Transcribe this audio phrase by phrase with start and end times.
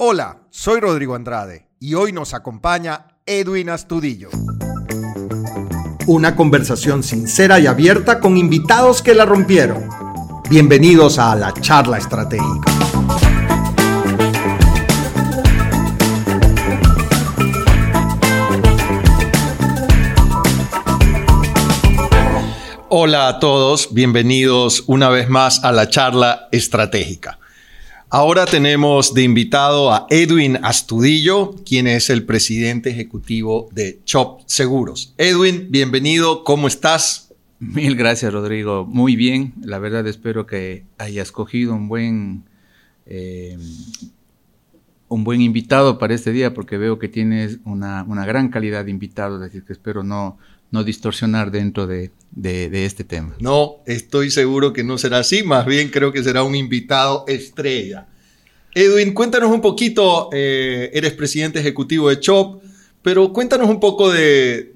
[0.00, 4.28] Hola, soy Rodrigo Andrade y hoy nos acompaña Edwin Astudillo.
[6.06, 9.88] Una conversación sincera y abierta con invitados que la rompieron.
[10.48, 12.72] Bienvenidos a la charla estratégica.
[22.88, 27.40] Hola a todos, bienvenidos una vez más a la charla estratégica.
[28.10, 35.12] Ahora tenemos de invitado a Edwin Astudillo, quien es el presidente ejecutivo de Chop Seguros.
[35.18, 37.34] Edwin, bienvenido, ¿cómo estás?
[37.58, 38.86] Mil gracias, Rodrigo.
[38.86, 39.52] Muy bien.
[39.60, 42.44] La verdad espero que hayas cogido un buen,
[43.04, 43.58] eh,
[45.08, 48.90] un buen invitado para este día, porque veo que tienes una, una gran calidad de
[48.90, 50.38] invitados, así que espero no,
[50.70, 52.10] no distorsionar dentro de,
[52.42, 53.34] este tema.
[53.40, 58.06] No, estoy seguro que no será así, más bien creo que será un invitado estrella.
[58.74, 62.62] Edwin, cuéntanos un poquito, eh, eres presidente ejecutivo de CHOP,
[63.02, 64.72] pero cuéntanos un poco de,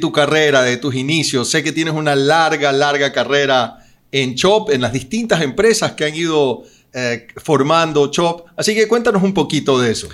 [0.00, 1.48] tu carrera, de tus inicios.
[1.50, 3.78] Sé que tienes una larga, larga carrera
[4.12, 6.62] en CHOP, en las distintas empresas que han ido
[6.92, 10.08] eh, formando CHOP, así que cuéntanos un poquito de eso.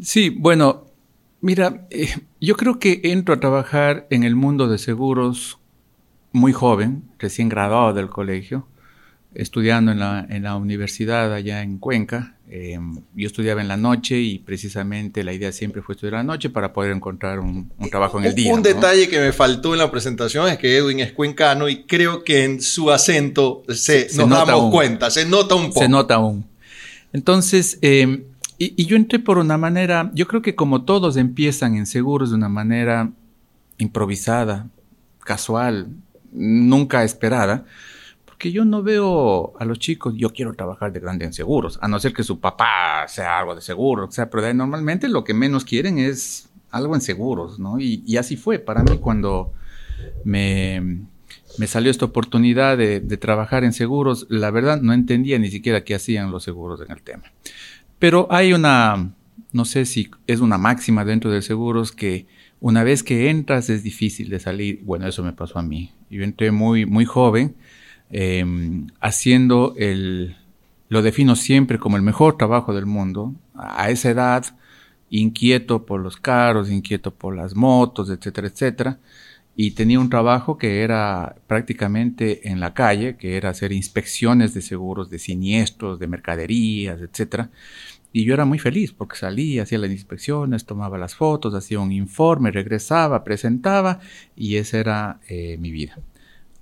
[0.00, 0.90] Sí, bueno,
[1.42, 5.58] Mira, eh, yo creo que entro a trabajar en el mundo de seguros
[6.32, 8.66] muy joven, recién graduado del colegio,
[9.34, 12.36] estudiando en la, en la universidad allá en Cuenca.
[12.48, 16.50] Em, yo estudiaba en la noche y precisamente la idea siempre fue estudiar la noche
[16.50, 18.52] para poder encontrar un, trabajo en el día.
[18.52, 22.24] Un detalle que me faltó en la presentación es que Edwin es cuencano y creo
[22.24, 25.80] que en su acento se, nos damos cuenta, se nota un poco.
[25.80, 26.44] Se nota aún.
[27.12, 28.24] Entonces, eh,
[28.58, 32.36] y, yo entré por una manera, yo creo que como todos empiezan en seguros de
[32.36, 33.10] una manera
[33.78, 34.68] improvisada,
[35.24, 35.88] casual,
[36.32, 37.64] nunca esperada,
[38.24, 41.88] porque yo no veo a los chicos, yo quiero trabajar de grande en seguros, a
[41.88, 45.34] no ser que su papá sea algo de seguros, o sea, pero normalmente lo que
[45.34, 47.78] menos quieren es algo en seguros, ¿no?
[47.80, 49.52] Y, así fue para mí cuando
[50.24, 51.02] me,
[51.66, 56.30] salió esta oportunidad de, trabajar en seguros, la verdad no entendía ni siquiera qué hacían
[56.30, 57.24] los seguros en el tema.
[57.98, 59.12] Pero hay una,
[59.52, 62.26] no sé si es una máxima dentro de seguros que
[62.60, 64.80] una vez que entras es difícil de salir.
[64.84, 65.92] Bueno, eso me pasó a mí.
[66.10, 67.56] Yo entré muy, muy joven,
[68.10, 70.36] em, haciendo el,
[70.88, 73.34] lo defino siempre como el mejor trabajo del mundo.
[73.54, 74.44] A esa edad,
[75.08, 78.98] inquieto por los carros, inquieto por las motos, etcétera, etcétera.
[79.56, 84.62] Y tenía un trabajo que era prácticamente en la calle, que era hacer inspecciones de
[84.62, 87.50] seguros, de siniestros, de mercaderías, etcétera.
[88.12, 91.92] Y yo era muy feliz porque salía, hacía las inspecciones, tomaba las fotos, hacía un
[91.92, 94.00] informe, regresaba, presentaba
[94.36, 95.98] y esa era eh, mi vida.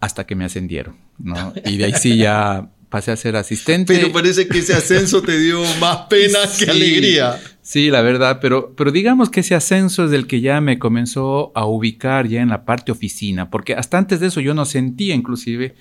[0.01, 1.53] Hasta que me ascendieron, ¿no?
[1.65, 3.95] Y de ahí sí ya pasé a ser asistente.
[3.95, 7.41] Pero parece que ese ascenso te dio más pena que alegría.
[7.63, 11.53] Sí, la verdad, pero, pero digamos que ese ascenso es el que ya me comenzó
[11.55, 15.15] a ubicar ya en la parte oficina, porque hasta antes de eso yo no sentía
[15.15, 15.75] inclusive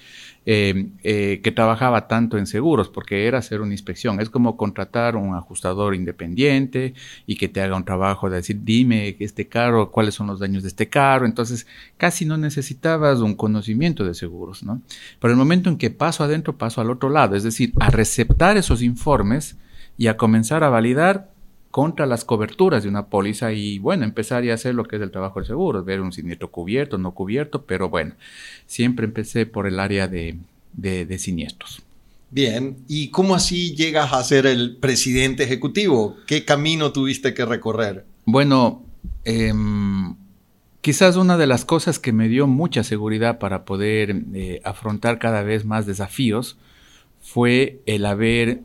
[0.50, 4.22] eh, eh, que trabajaba tanto en seguros, porque era hacer una inspección.
[4.22, 6.94] Es como contratar un ajustador independiente
[7.25, 10.63] y que te haga un trabajo de decir, dime este carro, cuáles son los daños
[10.63, 11.25] de este carro.
[11.25, 14.81] Entonces, casi no necesitabas un conocimiento de seguros, ¿no?
[15.19, 18.56] Pero el momento en que paso adentro, paso al otro lado, es decir, a receptar
[18.56, 19.57] esos informes
[19.97, 21.30] y a comenzar a validar
[21.77, 25.11] contra las coberturas de una póliza y bueno, empezar a hacer lo que es el
[25.11, 28.15] trabajo del seguro, ver un siniestro cubierto, no cubierto, pero bueno,
[28.65, 30.39] siempre empecé por el área de,
[31.19, 31.83] siniestros.
[32.31, 36.15] Bien, ¿y cómo así llegas a ser el presidente ejecutivo?
[36.25, 38.05] ¿Qué camino tuviste que recorrer?
[38.25, 38.83] Bueno,
[39.23, 40.15] em,
[40.81, 45.44] quizás una de las cosas que me dio mucha seguridad para poder eh, afrontar cada
[45.44, 46.57] vez más desafíos
[47.21, 48.61] fue el haber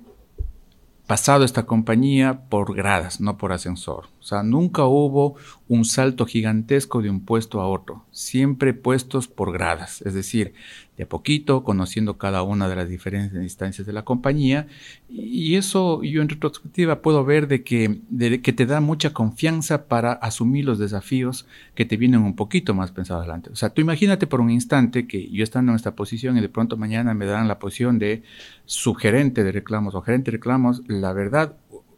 [1.12, 4.06] pasado esta compañía por gradas, no por ascensor.
[4.22, 5.34] O sea, nunca hubo
[5.66, 10.54] un salto gigantesco de un puesto a otro, siempre puestos por gradas, es decir,
[10.96, 14.68] de a poquito, conociendo cada una de las diferentes instancias de la compañía,
[15.08, 18.00] y eso yo en retrospectiva puedo ver de que,
[18.42, 22.92] que te da mucha confianza para asumir los desafíos que te vienen un poquito más
[22.92, 23.50] pensados adelante.
[23.50, 26.48] O sea, tú imagínate por un instante que yo estando en esta posición y de
[26.48, 28.22] pronto mañana me dan la posición de
[28.66, 31.56] subgerente de reclamos o gerente de reclamos, la verdad,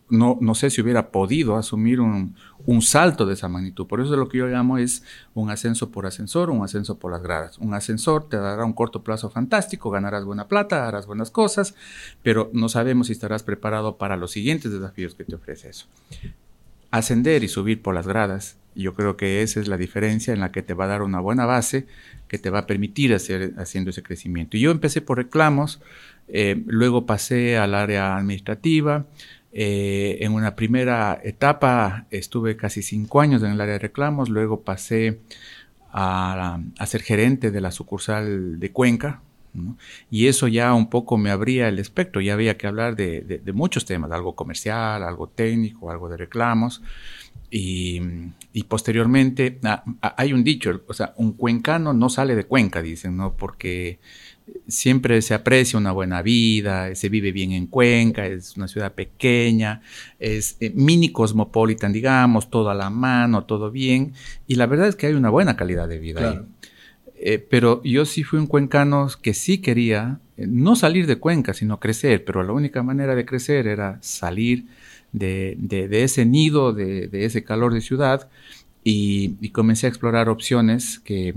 [0.08, 2.34] no, no sé si hubiera podido asumir un,
[2.80, 3.86] salto de esa magnitud.
[3.86, 5.02] Por eso lo que yo llamo es
[5.34, 7.58] un ascenso por ascensor, un ascenso por las gradas.
[7.58, 11.74] Un ascensor te dará un corto plazo fantástico, ganarás buena plata, harás buenas cosas,
[12.22, 15.86] pero no sabemos si estarás preparado para los siguientes desafíos que te ofrece eso.
[16.90, 20.52] Ascender y subir por las gradas, yo creo que esa es la diferencia en la
[20.52, 21.86] que te va a dar una buena base
[22.28, 24.56] que te va a permitir hacer haciendo ese crecimiento.
[24.56, 25.80] Y yo empecé por reclamos,
[26.28, 29.06] eh, luego pasé al área administrativa,
[29.56, 34.62] Eh, en una primera etapa estuve casi cinco años en el área de reclamos, luego
[34.62, 35.20] pasé
[35.92, 39.22] a, ser gerente de la sucursal de Cuenca,
[40.10, 43.84] y eso ya un poco me abría el espectro, ya había que hablar de, muchos
[43.84, 46.82] temas, algo comercial, algo técnico, algo de reclamos.
[47.48, 48.00] Y,
[48.66, 49.84] posteriormente ah,
[50.16, 53.36] hay un dicho, o sea, un cuencano no sale de Cuenca, dicen, ¿no?
[53.36, 54.00] Porque
[54.66, 59.82] siempre se aprecia una buena vida, se vive bien en Cuenca, es una ciudad pequeña,
[60.18, 64.12] es eh, mini cosmopolitan, digamos, todo a la mano, todo bien,
[64.46, 66.40] y la verdad es que hay una buena calidad de vida ahí.
[67.16, 71.54] Eh, pero yo sí fui un cuencano que sí quería eh, no salir de Cuenca,
[71.54, 74.66] sino crecer, pero la única manera de crecer era salir
[75.12, 75.56] de,
[75.90, 78.28] ese nido, de, ese calor de ciudad
[78.84, 81.34] y, comencé a explorar opciones que,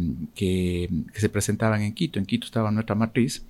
[1.14, 2.20] se presentaban en Quito.
[2.20, 3.46] En Quito estaba nuestra matriz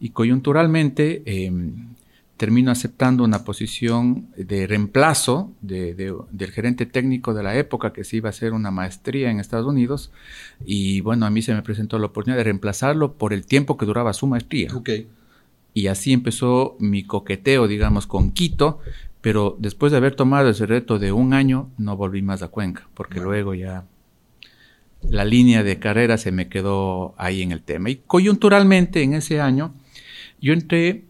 [0.00, 1.94] y coyunturalmente em,
[2.36, 8.28] termino aceptando una posición de reemplazo del gerente técnico de la época que se iba
[8.28, 10.10] a hacer una maestría en Estados Unidos
[10.64, 13.86] y bueno, a mí se me presentó la oportunidad de reemplazarlo por el tiempo que
[13.86, 14.70] duraba su maestría.
[15.72, 18.80] Y así empezó mi coqueteo, digamos, con Quito
[19.26, 22.88] pero después de haber tomado ese reto de un año, no volví más a Cuenca,
[22.94, 23.84] porque luego ya
[25.02, 27.90] la línea de carrera se me quedó ahí en el tema.
[27.90, 29.74] Y coyunturalmente en ese año,
[30.40, 31.06] yo entré,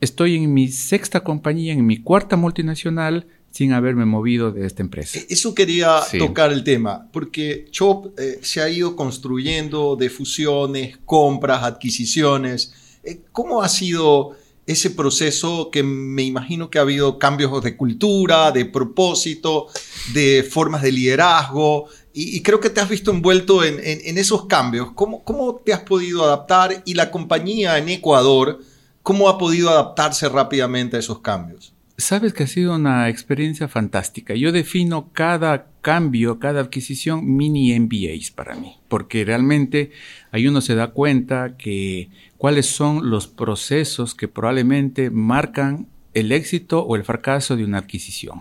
[0.00, 5.20] estoy en mi sexta compañía, en mi cuarta multinacional, sin haberme movido de esta empresa.
[5.20, 10.98] E-, eso quería tocar el tema, porque Chop eh, se ha ido construyendo de fusiones,
[11.04, 12.74] compras, adquisiciones.
[13.04, 14.34] Eh, ¿Cómo ha sido
[14.66, 19.66] ese proceso que me imagino que ha habido cambios de cultura, de propósito,
[20.12, 23.78] de formas de liderazgo, y, creo que te has visto envuelto en,
[24.18, 24.92] esos cambios.
[24.92, 28.60] ¿Cómo, ¿Cómo, te has podido adaptar y la compañía en Ecuador,
[29.02, 31.74] cómo ha podido adaptarse rápidamente a esos cambios?
[31.98, 34.34] Sabes que ha sido una experiencia fantástica.
[34.34, 39.90] Yo defino cada cambio, cada adquisición mini MBAs para mí, porque realmente
[40.32, 42.08] ahí uno se da cuenta que
[42.38, 48.40] cuáles son los procesos que probablemente marcan el éxito o el fracaso de una adquisición.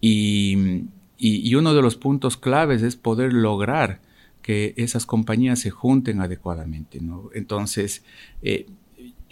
[0.00, 0.86] Y,
[1.56, 4.00] uno de los puntos claves es poder lograr
[4.40, 7.00] que esas compañías se junten adecuadamente.
[7.34, 8.04] Entonces,
[8.42, 8.66] eh,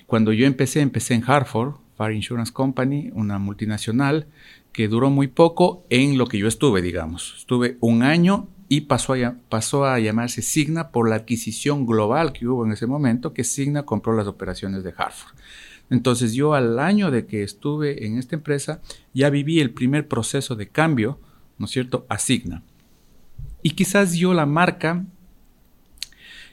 [0.06, 4.26] cuando yo empecé, empecé en Hartford, Fire Insurance Company, una multinacional
[4.72, 7.34] que duró muy poco en lo que yo estuve, digamos.
[7.38, 12.48] Estuve un año y pasó a, pasó a llamarse Signa por la adquisición global que
[12.48, 15.34] hubo en ese momento, que Signa compró las operaciones de Hartford.
[15.90, 18.80] Entonces yo al año de que estuve en esta empresa
[19.12, 21.18] ya viví el primer proceso de cambio,
[21.58, 22.62] ¿no es cierto?, a Signa.
[23.62, 25.04] Y quizás yo la marca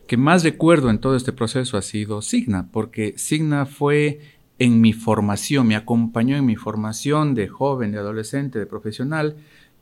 [0.07, 4.19] que más recuerdo en todo este proceso ha sido Signa, porque Signa fue
[4.59, 9.37] en mi formación, me acompañó en mi formación de joven, de adolescente, de profesional,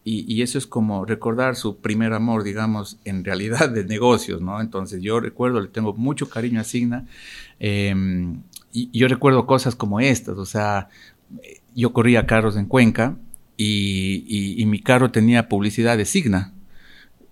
[0.09, 4.61] y, eso es como recordar su primer amor, digamos, en realidad de negocios, ¿no?
[4.61, 7.05] Entonces yo recuerdo, le tengo mucho cariño a Signa,
[7.59, 8.41] em,
[8.71, 10.87] y, yo recuerdo cosas como estas, o sea,
[11.75, 13.17] yo corría carros en Cuenca
[13.57, 16.53] y, y mi carro tenía publicidad de Signa,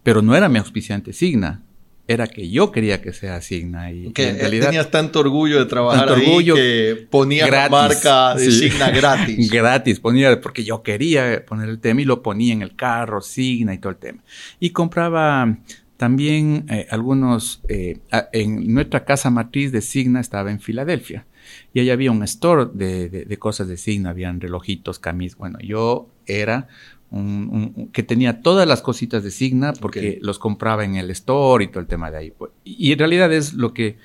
[0.03, 1.63] pero no era mi auspiciante Signa,
[2.07, 3.91] era que yo quería que sea Signa.
[3.91, 8.35] Y, que en realidad, tenías tanto orgullo de trabajar ahí orgullo que ponía la marca
[8.35, 9.49] de Signa gratis.
[9.49, 13.73] gratis, ponía, porque yo quería poner el tema y lo ponía en el carro, Signa
[13.73, 14.23] y todo el tema.
[14.59, 15.57] Y compraba
[15.97, 17.99] también eh, algunos, eh,
[18.33, 21.25] en nuestra casa matriz de Signa estaba en Filadelfia.
[21.73, 25.37] Y ahí había un store de, de cosas de Signa, habían relojitos, camisas.
[25.37, 26.67] Bueno, yo era
[27.93, 31.79] que tenía todas las cositas de Signa porque los compraba en el store y todo
[31.79, 32.31] el tema de ahí.
[32.31, 32.51] Pues.
[32.63, 33.97] Y en realidad es lo que,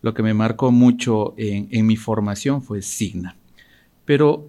[0.00, 3.36] lo que me marcó mucho en, mi formación fue Signa.
[4.04, 4.48] Pero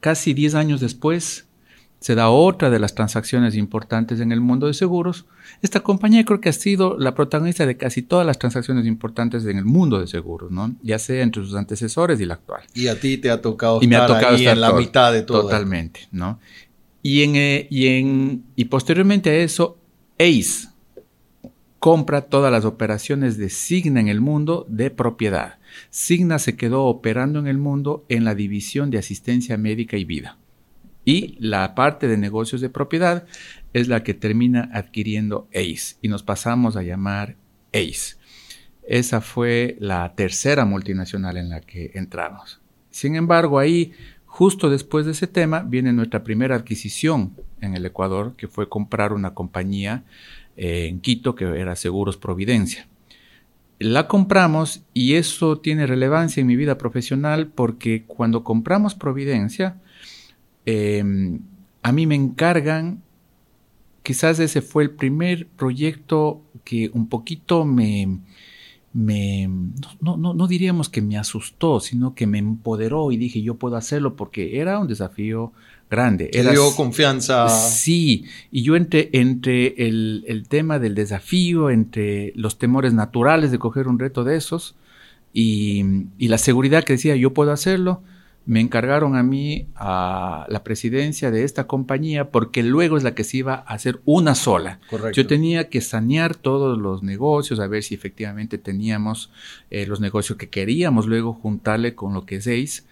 [0.00, 1.46] casi 10 años después
[1.98, 5.24] se da otra de las transacciones importantes en el mundo de seguros.
[5.62, 9.56] Esta compañía creo que ha sido la protagonista de casi todas las transacciones importantes en
[9.56, 10.76] el mundo de seguros, ¿no?
[10.82, 12.62] Ya sea entre sus antecesores y la actual.
[12.74, 15.22] Y a ti te ha tocado y me ha tocado estar en la mitad de
[15.22, 15.42] todo.
[15.42, 16.38] Totalmente, ¿no?
[17.08, 19.78] Y, en, eh, y, en, y posteriormente a eso,
[20.18, 20.70] ACE
[21.78, 25.60] compra todas las operaciones de Signa en el mundo de propiedad.
[25.90, 30.36] Signa se quedó operando en el mundo en la división de asistencia médica y vida.
[31.04, 33.24] Y la parte de negocios de propiedad
[33.72, 37.36] es la que termina adquiriendo ACE y nos pasamos a llamar
[37.72, 38.16] ACE.
[38.82, 42.60] Esa fue la tercera multinacional en la que entramos.
[42.90, 43.92] Sin embargo, ahí
[44.36, 49.14] Justo después de ese tema viene nuestra primera adquisición en el Ecuador, que fue comprar
[49.14, 50.04] una compañía
[50.58, 52.86] eh, en Quito que era Seguros Providencia.
[53.78, 59.80] La compramos y eso tiene relevancia en mi vida profesional porque cuando compramos Providencia,
[60.66, 61.40] em,
[61.82, 63.00] a mí me encargan,
[64.02, 68.18] quizás ese fue el primer proyecto que un poquito me,
[68.96, 69.46] me
[70.00, 73.76] no, no, no, diríamos que me asustó, sino que me empoderó y dije yo puedo
[73.76, 75.52] hacerlo porque era un desafío
[75.90, 76.28] grande.
[76.28, 77.46] Te dio confianza.
[77.50, 83.58] Sí, y yo entre, entre el, el, tema del desafío, entre los temores naturales de
[83.58, 84.76] coger un reto de esos
[85.34, 85.84] y,
[86.16, 88.02] y la seguridad que decía yo puedo hacerlo,
[88.46, 93.24] me encargaron a mí a la presidencia de esta compañía porque luego es la que
[93.24, 94.78] se iba a hacer una sola.
[94.88, 95.20] Correcto.
[95.20, 99.30] Yo tenía que sanear todos los negocios, a ver si efectivamente teníamos
[99.70, 102.84] eh, los negocios que queríamos luego juntarle con lo que es ACE.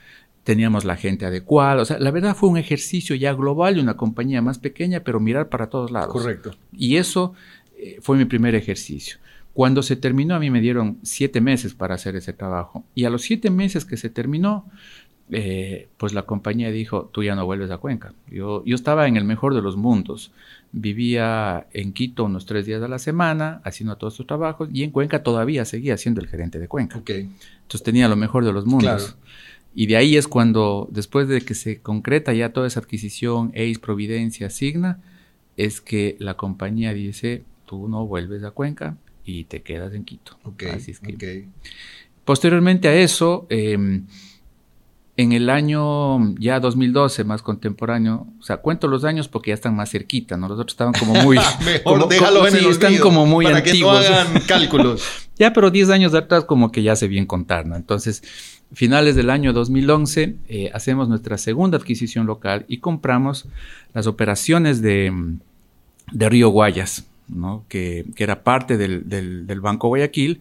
[0.42, 1.82] Teníamos la gente adecuada.
[1.82, 5.20] O sea, la verdad fue un ejercicio ya global de una compañía más pequeña, pero
[5.20, 6.12] mirar para todos lados.
[6.12, 6.54] Correcto.
[6.73, 7.32] Y eso
[7.78, 9.18] eh, fue mi primer ejercicio.
[9.54, 12.84] Cuando se terminó, a mí me dieron siete meses para hacer ese trabajo.
[12.96, 14.68] Y a los siete meses que se terminó,
[15.31, 18.12] eh, pues la compañía dijo, tú ya no vuelves a Cuenca.
[18.31, 20.33] Yo, yo estaba en el mejor de los mundos.
[20.73, 24.90] Vivía en Quito unos tres días a la semana, haciendo todos estos trabajos, y en
[24.90, 26.99] Cuenca todavía seguía siendo el gerente de Cuenca.
[26.99, 27.31] Okay.
[27.62, 29.04] Entonces tenía lo mejor de los mundos.
[29.04, 29.19] Claro.
[29.75, 33.81] Y de ahí es cuando, después de que se concreta ya toda esa adquisición, ACE,
[33.81, 35.00] Providencia, Signa,
[35.57, 40.38] es que la compañía dice, tú no vuelves a Cuenca y te quedas en Quito.
[40.45, 40.69] Okay.
[40.69, 41.49] Así es que, okay.
[42.25, 44.02] Posteriormente a eso, eh,
[45.16, 49.76] en el año ya 2012, más contemporáneo, o sea, cuento los años porque ya están
[49.76, 50.49] más cerquita, ¿no?
[50.49, 51.38] Los otros estaban como muy...
[51.64, 54.00] Mejor como, déjalo como, en sí, el están como muy para antiguos.
[54.00, 55.02] que no hagan cálculos.
[55.38, 57.76] ya, pero 10 años de atrás como que ya sé bien contar, ¿no?
[57.76, 58.25] Entonces,
[58.73, 63.47] finales del año 2011, eh, hacemos nuestra segunda adquisición local y compramos
[63.92, 65.12] las operaciones de,
[66.11, 67.64] de Río Guayas, ¿no?
[67.68, 70.40] Que, que era parte del, del, del Banco Guayaquil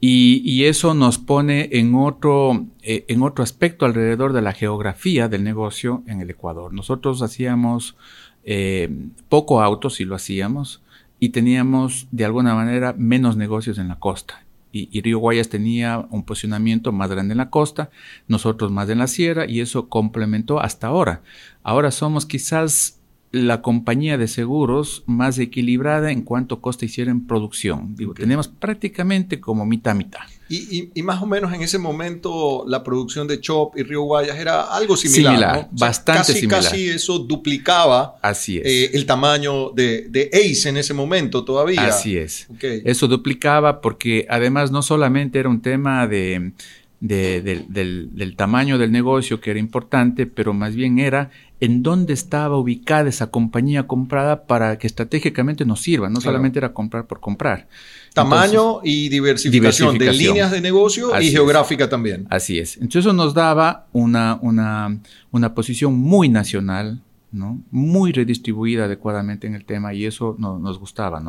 [0.00, 5.28] y, y, eso nos pone en otro, eh, en otro aspecto alrededor de la geografía
[5.28, 6.72] del negocio en el Ecuador.
[6.72, 7.96] Nosotros hacíamos
[8.44, 8.88] eh,
[9.28, 10.82] poco auto, si lo hacíamos,
[11.18, 14.44] y teníamos de alguna manera menos negocios en la costa.
[14.70, 17.90] Y, y, Río Guayas tenía un posicionamiento más grande en la costa,
[18.28, 21.22] nosotros más en la sierra, y eso complementó hasta ahora.
[21.64, 22.97] Ahora somos quizás
[23.30, 27.94] la compañía de seguros más equilibrada en cuanto costa hiciera en producción.
[27.94, 28.24] Digo, okay.
[28.24, 30.20] tenemos prácticamente como mitad mitad.
[30.48, 34.00] Y, y, y, más o menos en ese momento la producción de Chop y Río
[34.02, 35.34] Guayas era algo similar.
[35.34, 35.60] Similar, ¿no?
[35.60, 36.62] o sea, bastante casi, similar.
[36.62, 38.64] Casi eso duplicaba Así es.
[38.64, 41.86] Eh, el tamaño de, de, Ace en ese momento todavía.
[41.86, 42.46] Así es.
[42.54, 42.80] Okay.
[42.86, 46.52] Eso duplicaba porque además no solamente era un tema de,
[47.00, 51.82] de, de, del, del, tamaño del negocio que era importante, pero más bien era en
[51.82, 56.28] dónde estaba ubicada esa compañía comprada para que estratégicamente nos sirva, no claro.
[56.28, 57.68] solamente era comprar por comprar.
[58.14, 61.90] Tamaño Entonces, y diversificación, diversificación, de líneas de negocio Así y geográfica es.
[61.90, 62.26] también.
[62.30, 62.76] Así es.
[62.76, 64.98] Entonces eso nos daba una, una,
[65.30, 67.62] una posición muy nacional, ¿no?
[67.70, 71.22] muy redistribuida adecuadamente en el tema y eso no, nos gustaba.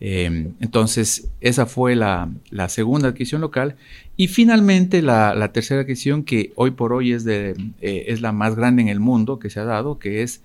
[0.00, 2.30] Eh, entonces, esa fue la,
[2.68, 3.76] segunda adquisición local.
[4.16, 8.88] Y finalmente, la, tercera adquisición, que hoy por hoy eh, es la más grande en
[8.88, 10.42] el mundo que se ha dado, que es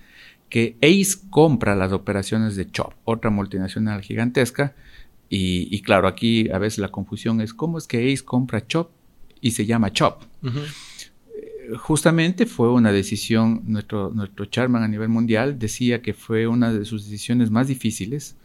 [0.50, 4.76] que ACE compra las operaciones de Chop, otra multinacional gigantesca.
[5.28, 8.92] Y, claro, aquí a veces la confusión es cómo es que Ace compra Chop
[9.42, 10.22] y se llama Chop.
[11.78, 16.86] Justamente fue una decisión, nuestro, nuestro chairman a nivel mundial decía que fue una de
[16.86, 18.36] sus decisiones más difíciles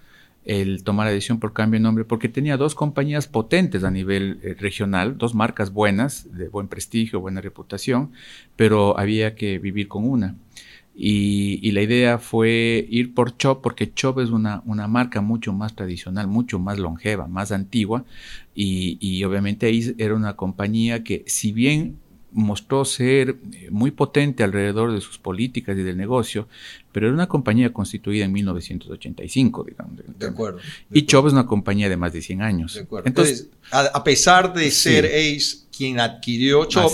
[0.45, 4.41] el tomar la decisión por cambio de nombre, porque tenía dos compañías potentes a nivel
[4.43, 8.13] eh, regional, dos marcas buenas, de buen prestigio, buena reputación,
[8.57, 10.37] pero había que vivir con una.
[11.03, 15.75] Y, la idea fue ir por Chop, porque Chop es una, una, marca mucho más
[15.75, 18.05] tradicional, mucho más longeva, más antigua,
[18.55, 21.97] y, y obviamente ahí era una compañía que si bien
[22.33, 26.49] mostró ser eh, muy potente alrededor de sus políticas y del negocio,
[26.93, 29.99] pero era una compañía constituida en 1985, digamos.
[30.19, 30.59] De acuerdo.
[30.89, 32.75] De y Chop es una compañía de más de 100 años.
[32.75, 33.09] De acuerdo.
[33.09, 35.37] Entonces, Entonces a, a, pesar de ser sí.
[35.37, 36.93] Ace quien adquirió Chop,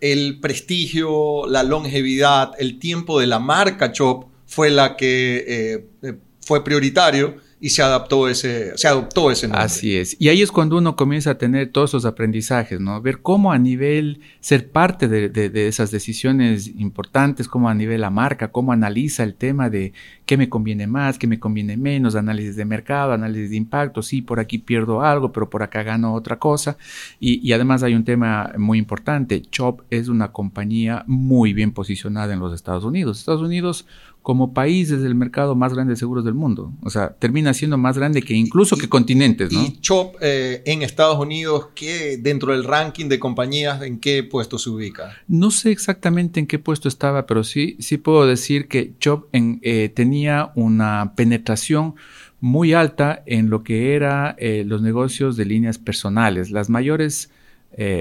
[0.00, 6.64] el prestigio, la longevidad, el tiempo de la marca Chop fue la que eh, fue
[6.64, 9.64] prioritario y se adaptó ese, se adoptó ese nombre.
[9.64, 10.16] Así es.
[10.20, 13.00] Y ahí es cuando uno comienza a tener todos esos aprendizajes, ¿no?
[13.02, 18.10] Ver cómo a nivel, ser parte de, de, esas decisiones importantes, cómo a nivel la
[18.10, 19.92] marca, cómo analiza el tema de
[20.24, 24.22] qué me conviene más, qué me conviene menos, análisis de mercado, análisis de impacto, sí,
[24.22, 26.76] por aquí pierdo algo, pero por acá gano otra cosa.
[27.18, 32.32] Y, y además hay un tema muy importante, Chop es una compañía muy bien posicionada
[32.32, 33.18] en los Estados Unidos.
[33.18, 33.86] Estados Unidos
[34.22, 36.72] como país es el mercado más grande de seguros del mundo.
[36.82, 39.62] O sea, termina siendo más grande que incluso que continentes, ¿no?
[39.62, 44.58] Y Chop eh, en Estados Unidos, ¿qué dentro del ranking de compañías, en qué puesto
[44.58, 45.16] se ubica?
[45.28, 49.90] No sé exactamente en qué puesto estaba, pero sí, sí puedo decir que Chop eh,
[49.94, 51.94] tenía una penetración
[52.40, 56.50] muy alta en lo que era eh, los negocios de líneas personales.
[56.50, 57.30] Las mayores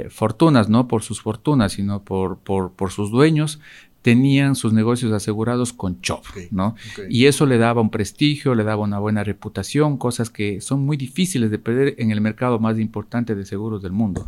[0.10, 3.60] fortunas, no por sus fortunas, sino por, por, por sus dueños,
[4.08, 6.78] tenían sus negocios asegurados con Chop, ¿no?
[7.10, 10.96] Y eso le daba un prestigio, le daba una buena reputación, cosas que son muy
[10.96, 14.26] difíciles de perder en el mercado más importante de seguros del mundo.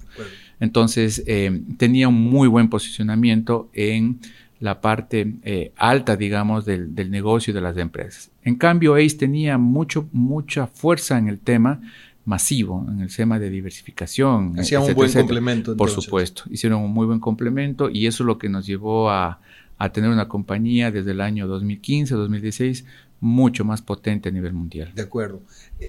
[0.60, 4.20] Entonces, eh, tenía un muy buen posicionamiento en
[4.60, 8.32] la parte eh, alta, digamos, del, negocio de las empresas.
[8.44, 11.80] En cambio, Ace tenía mucho, mucha fuerza en el tema
[12.26, 14.60] masivo, en el tema de diversificación.
[14.60, 15.78] Hacía un buen complemento.
[15.78, 19.40] Por supuesto, hicieron un muy buen complemento y eso es lo que nos llevó a,
[19.80, 22.86] a tener una compañía desde el año 2015, 2016
[23.22, 24.92] mucho más potente a nivel mundial.
[24.94, 25.42] De acuerdo.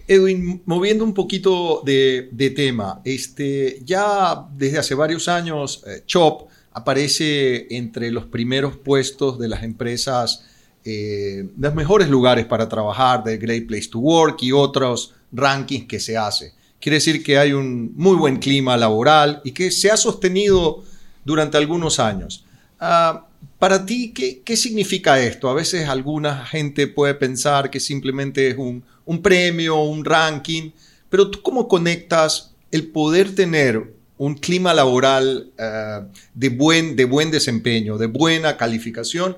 [0.09, 7.67] Edwin, moviendo un poquito de, tema, este, ya desde hace varios años eh, Chop aparece
[7.77, 10.45] entre los primeros puestos de las empresas,
[10.85, 16.01] eh, los mejores lugares para trabajar, de Great Place to Work y otros rankings que
[16.01, 16.53] se hace.
[16.81, 20.83] Quiere decir que hay un muy buen clima laboral y que se ha sostenido
[21.25, 22.45] durante algunos años.
[22.81, 23.27] Ah,
[23.59, 25.51] para ti, ¿qué, significa esto?
[25.51, 28.83] A veces alguna gente puede pensar que simplemente es un,
[29.23, 30.71] premio, un ranking,
[31.11, 37.31] pero tú cómo conectas el poder tener un clima laboral ah, de, buen, de buen
[37.31, 39.37] desempeño, de buena calificación,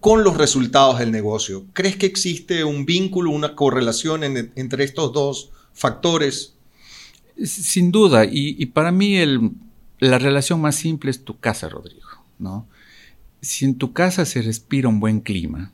[0.00, 1.66] con los resultados del negocio.
[1.72, 6.54] ¿Crees que existe un vínculo, una correlación entre estos dos factores?
[7.44, 9.16] Sin duda, y, para mí
[9.98, 12.66] la relación más simple es tu casa, Rodrigo, ¿no?
[13.40, 15.72] Si en tu casa se respira un buen clima,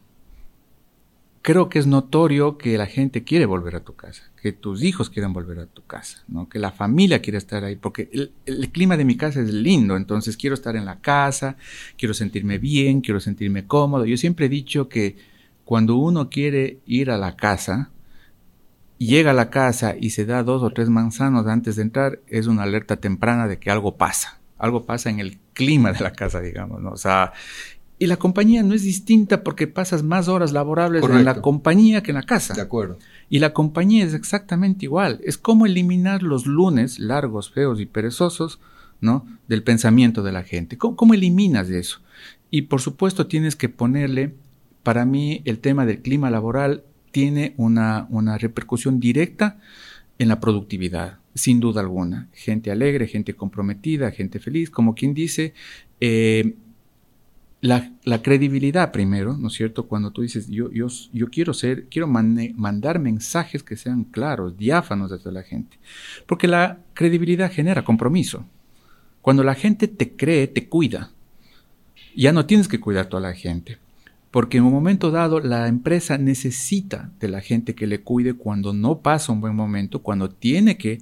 [1.42, 5.11] creo que es notorio que la gente quiere volver a tu casa, que tus hijos
[5.11, 6.49] quieran volver a tu casa, ¿no?
[6.49, 8.11] que la familia quiere estar ahí, porque
[8.44, 11.56] el, clima de mi casa es lindo, entonces quiero estar en la casa,
[11.96, 14.06] quiero sentirme bien, quiero sentirme cómodo.
[14.06, 15.16] Yo siempre he dicho que
[15.64, 17.90] cuando uno quiere ir a la casa,
[18.99, 22.49] llega a la casa y se da dos o tres manzanos antes de entrar, es
[22.49, 26.40] una alerta temprana de que algo pasa algo pasa en el clima de la casa,
[26.40, 26.90] digamos, ¿no?
[26.90, 27.32] O sea,
[27.99, 32.10] y la compañía no es distinta porque pasas más horas laborables en la compañía que
[32.10, 32.52] en la casa.
[32.52, 32.99] De acuerdo.
[33.30, 35.19] Y la compañía es exactamente igual.
[35.25, 38.60] Es como eliminar los lunes largos, feos y perezosos,
[39.00, 39.26] ¿no?
[39.49, 40.76] Del pensamiento de la gente.
[40.76, 42.00] ¿Cómo, cómo eliminas eso?
[42.50, 44.34] Y por supuesto tienes que ponerle,
[44.82, 49.58] para mí, el tema del clima laboral tiene una, una repercusión directa
[50.19, 52.28] en la productividad sin duda alguna.
[52.32, 55.52] Gente alegre, gente comprometida, gente feliz, como quien dice,
[56.00, 56.54] eh,
[57.60, 59.86] la, credibilidad primero, ¿no es cierto?
[59.86, 65.32] Cuando tú dices, yo, yo, quiero ser, quiero mandar mensajes que sean claros, diáfanos desde
[65.32, 65.78] la gente.
[66.26, 68.46] Porque la credibilidad genera compromiso.
[69.20, 71.10] Cuando la gente te cree, te cuida.
[72.14, 73.78] Ya no tienes que cuidar a toda la gente.
[74.36, 78.75] Porque en un momento dado la empresa necesita de la gente que le cuide cuando
[78.75, 81.00] no pasa un buen momento, cuando tiene que,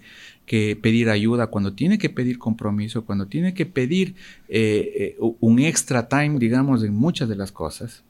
[0.80, 4.14] pedir ayuda, cuando tiene que pedir compromiso, cuando tiene que pedir
[4.48, 8.04] eh, eh, un extra time, digamos, en muchas de las cosas.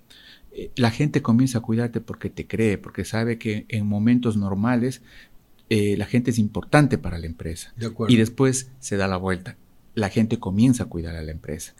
[0.52, 5.00] Eh, la gente comienza a cuidarte porque te cree, porque sabe que en momentos normales
[5.70, 7.72] la gente es importante para la empresa.
[8.08, 9.56] y después se da la vuelta.
[9.94, 11.74] La gente comienza a cuidar a la empresa.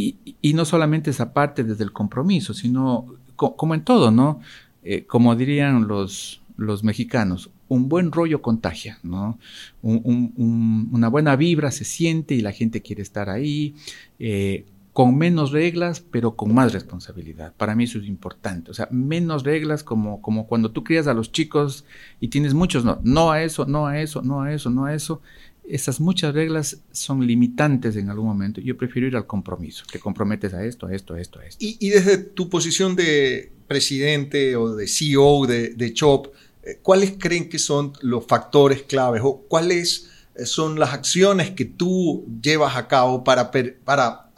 [0.00, 4.40] Y, no solamente esa parte desde el compromiso, sino como en todo, ¿no?
[4.84, 9.38] Eh, como dirían los, los mexicanos, un buen rollo contagia, ¿no?
[9.82, 13.74] una buena vibra se siente y la gente quiere estar ahí,
[14.20, 17.52] eh, con menos reglas, pero con más responsabilidad.
[17.56, 18.70] Para mí eso es importante.
[18.70, 21.84] O sea, menos reglas como, como cuando tú crías a los chicos
[22.20, 24.94] y tienes muchos no, no a eso, no a eso, no a eso, no a
[24.94, 25.22] eso
[25.68, 28.60] esas muchas reglas son limitantes en algún momento.
[28.60, 29.84] Yo prefiero ir al compromiso.
[29.90, 31.58] Te comprometes a esto, a esto, a esto, a esto.
[31.60, 36.28] Y, desde tu posición de presidente o de CEO de, CHOP,
[36.62, 41.66] eh, ¿cuáles creen que son los factores claves o cuáles eh, son las acciones que
[41.66, 44.30] tú llevas a cabo para, para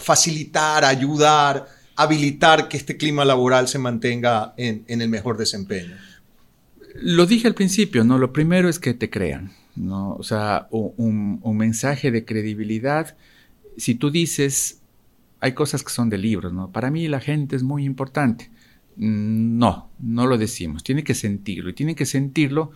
[0.00, 5.96] facilitar, ayudar, habilitar que este clima laboral se mantenga en, en el mejor desempeño?
[6.94, 8.18] Lo dije al principio, ¿no?
[8.18, 10.14] Lo primero es que te crean ¿no?
[10.14, 13.16] O sea, un, mensaje de credibilidad.
[13.76, 14.82] Si tú dices,
[15.40, 16.70] hay cosas que son de libros, ¿no?
[16.70, 18.50] Para mí la gente es muy importante.
[18.96, 20.84] No, no lo decimos.
[20.84, 22.72] Tiene que sentirlo y tiene que sentirlo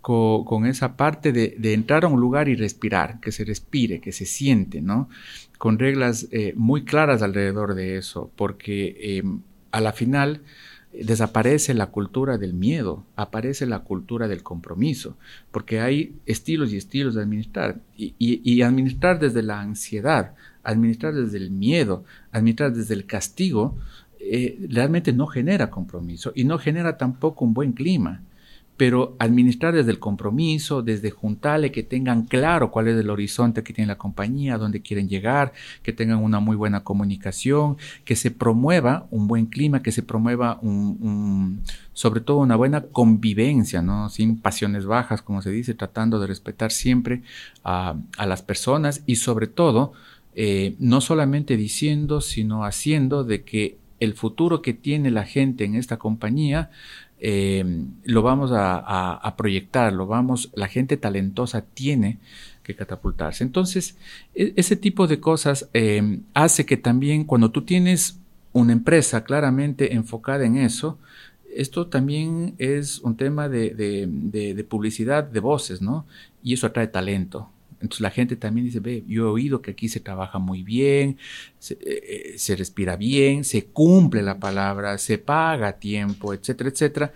[0.00, 4.26] con, esa parte de, entrar a un lugar y respirar, que se respire, que se
[4.26, 5.08] siente, ¿no?
[5.58, 10.42] Con reglas eh, muy claras alrededor de eso, porque em, a la final
[10.92, 15.16] desaparece la cultura del miedo, aparece la cultura del compromiso,
[15.50, 21.50] porque hay estilos y estilos de administrar, y, administrar desde la ansiedad, administrar desde el
[21.50, 23.76] miedo, administrar desde el castigo,
[24.18, 28.22] eh, realmente no genera compromiso y no genera tampoco un buen clima
[28.80, 33.74] pero administrar desde el compromiso, desde juntarle, que tengan claro cuál es el horizonte que
[33.74, 39.06] tiene la compañía, dónde quieren llegar, que tengan una muy buena comunicación, que se promueva
[39.10, 41.60] un buen clima, que se promueva un,
[41.92, 44.08] sobre todo una buena convivencia, ¿no?
[44.08, 47.20] Sin pasiones bajas, como se dice, tratando de respetar siempre
[47.62, 49.92] a, las personas y sobre todo,
[50.34, 55.74] eh, no solamente diciendo, sino haciendo de que el futuro que tiene la gente en
[55.74, 56.70] esta compañía
[57.20, 62.18] eh, lo vamos a, proyectar, lo vamos, la gente talentosa tiene
[62.62, 63.44] que catapultarse.
[63.44, 63.96] Entonces,
[64.34, 68.18] e, ese tipo de cosas eh, hace que también cuando tú tienes
[68.52, 70.98] una empresa claramente enfocada en eso,
[71.54, 76.06] esto también es un tema de, de publicidad de voces, ¿no?
[76.42, 77.50] Y eso atrae talento.
[77.80, 81.16] Entonces la gente también dice, ve, yo he oído que aquí se trabaja muy bien,
[81.58, 87.12] se, eh, eh, respira bien, se cumple la palabra, se paga a tiempo, etcétera, etcétera.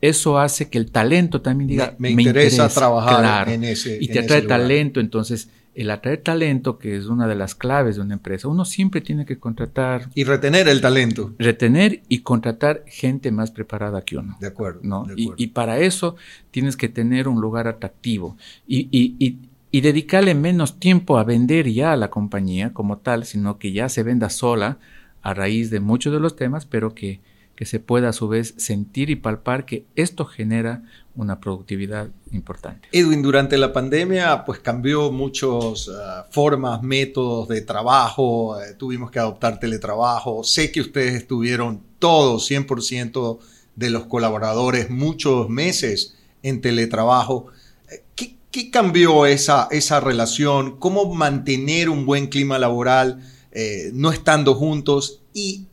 [0.00, 3.98] Eso hace que el talento también diga, me, interesa, trabajar en ese.
[4.00, 8.02] Y te atrae talento, entonces el atraer talento, que es una de las claves de
[8.02, 10.10] una empresa, uno siempre tiene que contratar.
[10.14, 11.32] Y retener el talento.
[11.38, 14.36] Retener y contratar gente más preparada que uno.
[14.38, 14.80] De acuerdo.
[14.82, 15.06] ¿no?
[15.16, 16.16] Y, para eso
[16.50, 18.36] tienes que tener un lugar atractivo.
[18.66, 19.38] Y, y,
[19.74, 23.88] y dedicarle menos tiempo a vender ya a la compañía como tal, sino que ya
[23.88, 24.78] se venda sola
[25.22, 27.20] a raíz de muchos de los temas, pero que,
[27.56, 30.82] que se pueda a su vez sentir y palpar que esto genera
[31.14, 32.86] una productividad importante.
[32.92, 39.20] Edwin, durante la pandemia pues cambió muchas ah, formas, métodos de trabajo, eh, tuvimos que
[39.20, 43.38] adoptar teletrabajo, sé que ustedes estuvieron todos, 100%
[43.76, 47.46] de los colaboradores, muchos meses en teletrabajo.
[47.90, 50.78] Eh, ¿Qué, ¿Qué cambió esa, esa relación?
[50.78, 55.22] ¿Cómo mantener un buen clima laboral eh, no estando juntos?
[55.32, 55.68] Y,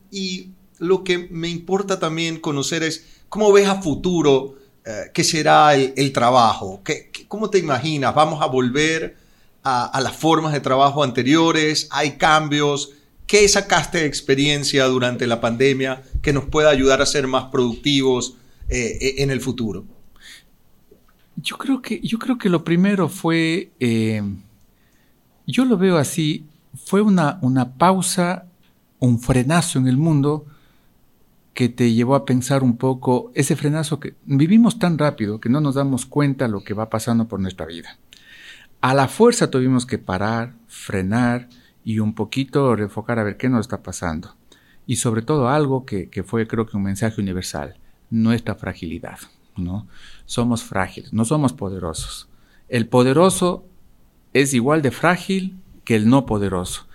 [0.78, 6.14] lo que me importa también conocer es cómo ves a futuro eh, qué será el,
[6.14, 6.80] trabajo.
[6.86, 8.16] ¿Qué, cómo te imaginas?
[8.16, 9.18] ¿Vamos a volver
[9.62, 11.90] a, las formas de trabajo anteriores?
[11.92, 12.92] ¿Hay cambios?
[13.28, 18.36] ¿Qué sacaste de experiencia durante la pandemia que nos pueda ayudar a ser más productivos
[18.70, 19.99] eh, en el futuro?
[21.42, 24.22] Yo creo que, yo creo que lo primero fue, eh,
[25.48, 28.46] yo lo veo así, fue una, una pausa,
[29.00, 30.46] un frenazo en el mundo
[31.54, 35.62] que te llevó a pensar un poco, ese frenazo que vivimos tan rápido que no
[35.62, 37.98] nos damos cuenta lo que va pasando por nuestra vida.
[38.82, 41.48] A la fuerza tuvimos que parar, frenar
[41.84, 44.36] y un poquito refocar a ver qué nos está pasando.
[44.86, 47.76] Y sobre todo algo que, que fue creo que un mensaje universal,
[48.10, 49.20] nuestra fragilidad.
[49.60, 49.88] ¿no?
[50.30, 52.30] Somos frágiles, no somos poderosos.
[52.68, 53.66] El poderoso
[54.32, 56.86] es igual de frágil que el no poderoso.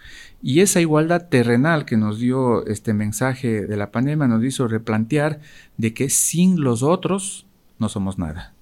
[0.40, 5.40] Y esa igualdad terrenal que nos dio este mensaje de la pandemia nos hizo replantear
[5.79, 7.44] de que sin los otros
[7.81, 8.55] no somos nada.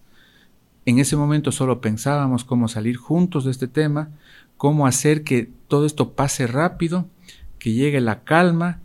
[0.87, 4.09] En ese momento solo pensábamos cómo salir juntos de este tema,
[4.57, 7.11] cómo hacer que todo esto pase rápido,
[7.59, 8.81] que llegue la calma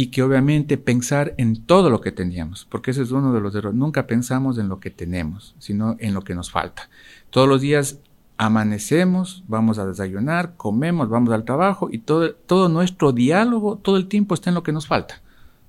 [0.00, 3.54] y que obviamente pensar en todo lo que teníamos, porque ese es uno de los
[3.54, 3.78] errores.
[3.78, 6.88] Nunca pensamos en lo que tenemos, sino en lo que nos falta.
[7.28, 7.98] Todos los días
[8.38, 14.08] amanecemos, vamos a desayunar, comemos, vamos al trabajo y todo, todo nuestro diálogo todo el
[14.08, 15.20] tiempo está en lo que nos falta,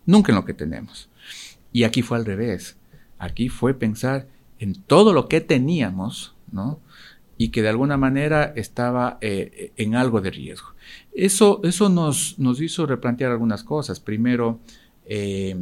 [0.05, 1.09] nunca en lo que tenemos.
[1.73, 2.77] Y aquí fue al revés.
[3.19, 6.79] Aquí fue pensar en todo lo que teníamos, ¿no?
[7.41, 10.75] Y que de alguna manera estaba eh, en algo de riesgo.
[11.11, 13.99] Eso, eso nos, nos hizo replantear algunas cosas.
[13.99, 14.59] Primero,
[15.05, 15.55] eh,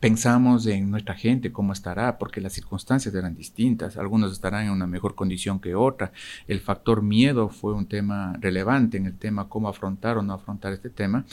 [0.00, 4.86] pensamos en nuestra gente, cómo estará, porque las circunstancias eran distintas, algunos estarán en una
[4.86, 6.12] mejor condición que otra.
[6.46, 10.72] El factor miedo fue un tema relevante en el tema cómo afrontar o no afrontar
[10.72, 11.24] este tema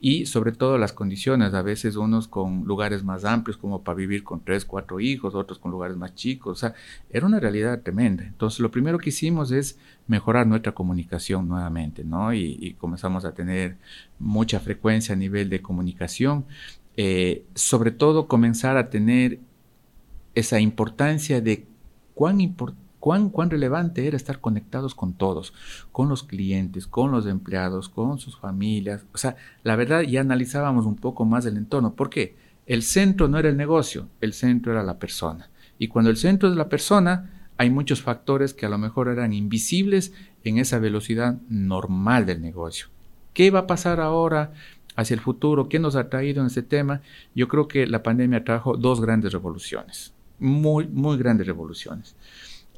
[0.00, 4.24] y sobre todo las condiciones, a veces unos con lugares más amplios como para vivir
[4.24, 6.74] con tres, cuatro hijos, otros con lugares más chicos, o sea,
[7.10, 8.24] era una realidad tremenda.
[8.24, 12.32] Entonces lo primero que hicimos es mejorar nuestra comunicación nuevamente, ¿no?
[12.32, 13.76] Y, y comenzamos a tener
[14.18, 16.44] mucha frecuencia a nivel de comunicación
[16.96, 19.40] eh, sobre todo comenzar a tener
[20.34, 21.66] esa importancia de
[22.14, 22.38] cuán,
[23.00, 25.52] cuán, cuán relevante era estar conectados con todos,
[25.92, 29.04] con los clientes, con los empleados, con sus familias.
[29.12, 31.94] O sea, la verdad ya analizábamos un poco más el entorno.
[31.94, 32.36] ¿Por qué?
[32.66, 35.50] El centro no era el negocio, el centro era la persona.
[35.78, 39.32] Y cuando el centro es la persona, hay muchos factores que a lo mejor eran
[39.32, 42.86] invisibles en esa velocidad normal del negocio.
[43.32, 44.52] ¿Qué va a pasar ahora
[44.96, 47.00] hacia el futuro, ¿qué nos ha traído en este tema?
[47.34, 52.16] Yo creo que la pandemia trajo dos grandes revoluciones, muy, muy grandes revoluciones.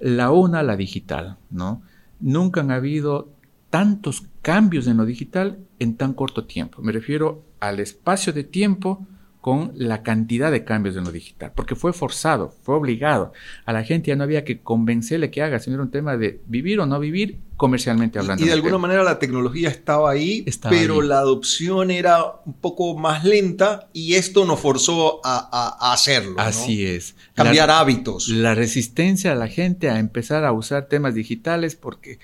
[0.01, 1.83] La una, la digital, ¿no?
[2.21, 3.29] Nunca han habido
[3.71, 6.83] tantos cambios en lo digital en tan corto tiempo.
[6.83, 9.07] Me refiero al espacio de tiempo
[9.47, 13.33] con la cantidad de cambios en lo digital, porque fue forzado, fue obligado.
[13.65, 16.41] A la gente ya no había que convencerle que haga, sino era un tema de
[16.49, 18.43] vivir o no vivir comercialmente hablando.
[18.43, 23.25] Y, de alguna manera la tecnología estaba ahí, pero la adopción era un poco más
[23.25, 26.35] lenta y esto nos forzó a, hacerlo.
[26.39, 27.15] Así es.
[27.35, 28.27] Cambiar hábitos.
[28.29, 32.19] La resistencia a la gente a empezar a usar temas digitales porque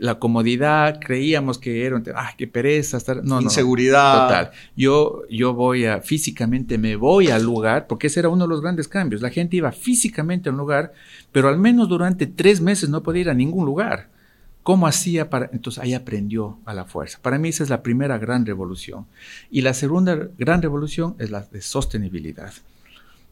[0.00, 4.28] la comodidad, creíamos que era un ah, qué pereza, estar, no, inseguridad.
[4.28, 4.50] total.
[4.74, 8.62] Yo, yo voy a, físicamente me voy al lugar, porque ese era uno de los
[8.62, 9.20] grandes cambios.
[9.20, 10.94] La gente iba físicamente a un lugar,
[11.32, 14.08] pero al menos durante tres meses no podía ir a ningún lugar.
[14.62, 15.50] ¿Cómo hacía para...?
[15.52, 17.18] Entonces ahí aprendió a la fuerza.
[17.20, 19.04] Para mí esa es la primera gran revolución.
[19.50, 22.54] Y la segunda gran revolución es la de sostenibilidad.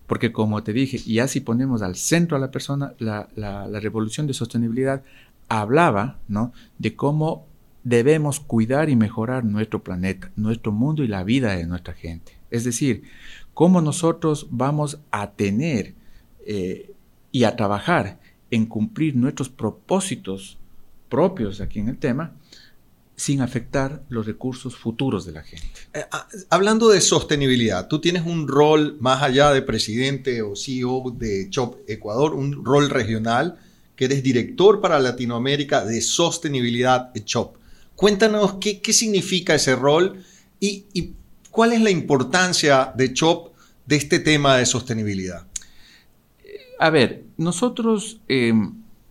[0.07, 3.81] Porque como te dije, ya si ponemos al centro a la persona, la, la, la
[3.81, 5.02] revolución de sostenibilidad
[5.49, 6.53] hablaba ¿no?
[6.79, 7.47] de cómo
[7.85, 12.39] debemos cuidar y mejorar nuestro planeta, nuestro mundo y la vida de nuestra gente.
[12.51, 13.05] Es decir,
[13.55, 15.95] cómo nosotros vamos a tener
[16.47, 16.93] eh,
[17.33, 20.59] y a trabajar en cumplir nuestros propósitos
[21.09, 22.35] propios aquí en el tema,
[23.17, 25.67] sin afectar los recursos futuros de la gente.
[25.93, 31.11] Eh, ah, hablando de sostenibilidad, tú tienes un rol más allá de presidente o CEO
[31.11, 33.59] de CHOP Ecuador, un rol regional
[33.99, 37.57] que eres director para Latinoamérica de Sostenibilidad de CHOP.
[37.97, 40.23] Cuéntanos qué, significa ese rol
[40.61, 41.15] y,
[41.51, 43.57] cuál es la importancia de CHOP
[43.87, 45.49] de este tema de sostenibilidad.
[46.79, 48.53] A ver, nosotros eh,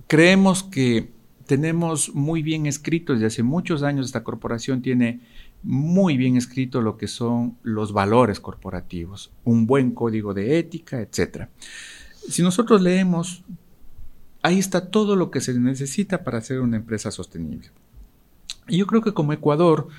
[0.07, 1.11] creemos que
[1.47, 5.19] tenemos muy bien escrito desde hace muchos años, esta corporación tiene
[5.63, 11.49] muy bien escrito lo que son los valores corporativos, un buen código de ética, etc.
[12.29, 13.43] Si nosotros leemos
[14.47, 17.69] ahí está todo lo que se necesita para hacer una empresa sostenible.
[18.67, 19.89] Y yo creo que como Ecuador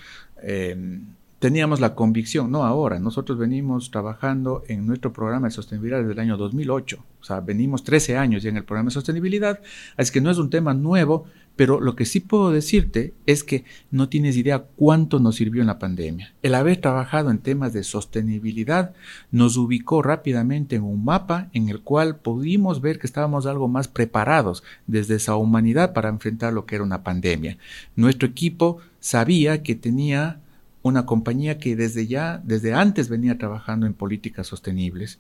[0.43, 1.07] em,
[1.39, 6.19] teníamos la convicción, no ahora, nosotros venimos trabajando en nuestro programa de sostenibilidad desde el
[6.21, 9.61] año 2008, o sea, venimos 13 años ya en el programa de sostenibilidad,
[9.97, 11.27] así que no es un tema nuevo,
[11.59, 15.67] pero lo que sí puedo decirte es que no tienes idea cuánto nos sirvió en
[15.67, 16.33] la pandemia.
[16.41, 18.95] El haber trabajado en temas de sostenibilidad
[19.33, 23.89] nos ubicó rápidamente en un mapa en el cual pudimos ver que estábamos algo más
[23.89, 27.59] preparados desde esa humanidad para enfrentar lo que era una pandemia.
[27.97, 30.39] Nuestro equipo sabía que tenía
[30.83, 35.19] una compañía que desde ya, desde antes venía trabajando en políticas sostenibles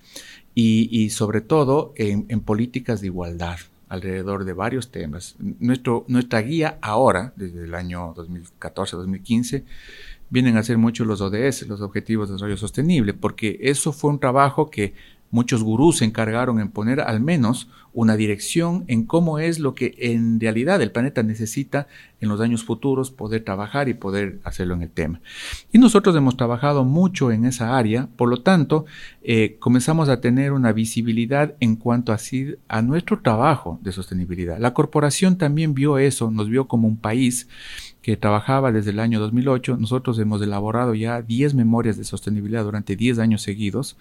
[0.55, 5.37] y, sobre todo en políticas de igualdad alrededor de varios temas.
[5.38, 9.64] Nuestro, nuestra guía ahora, desde el año 2014-2015,
[10.31, 14.20] vienen a ser muchos los ODS, los Objetivos de Desarrollo Sostenible, porque eso fue un
[14.20, 14.94] trabajo que
[15.31, 19.95] muchos gurús se encargaron en poner al menos una dirección en cómo es lo que
[19.99, 21.88] en realidad el planeta necesita
[22.21, 25.21] en los años futuros poder trabajar y poder hacerlo en el tema.
[25.73, 28.87] Y nosotros hemos trabajado mucho en esa área, por lo tanto,
[29.23, 32.19] eh, comenzamos a tener una visibilidad en cuanto a,
[32.69, 34.59] a nuestro trabajo de sostenibilidad.
[34.59, 37.49] La corporación también vio eso, nos vio como un país
[38.03, 39.77] que trabajaba desde el año 2008.
[39.79, 43.97] Nosotros hemos elaborado ya 10 memorias de sostenibilidad durante 10 años seguidos